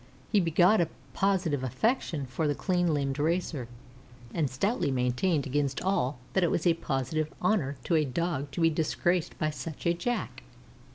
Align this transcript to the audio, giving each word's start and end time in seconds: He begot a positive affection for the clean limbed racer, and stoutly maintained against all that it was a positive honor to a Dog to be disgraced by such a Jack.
He 0.31 0.39
begot 0.39 0.81
a 0.81 0.89
positive 1.13 1.63
affection 1.63 2.25
for 2.25 2.47
the 2.47 2.55
clean 2.55 2.91
limbed 2.91 3.19
racer, 3.19 3.67
and 4.33 4.49
stoutly 4.49 4.89
maintained 4.89 5.45
against 5.45 5.79
all 5.79 6.17
that 6.33 6.43
it 6.43 6.49
was 6.49 6.65
a 6.65 6.73
positive 6.73 7.31
honor 7.39 7.75
to 7.83 7.93
a 7.95 8.03
Dog 8.03 8.49
to 8.53 8.61
be 8.61 8.71
disgraced 8.71 9.37
by 9.37 9.51
such 9.51 9.85
a 9.85 9.93
Jack. 9.93 10.41